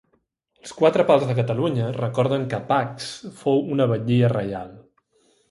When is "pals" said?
1.09-1.25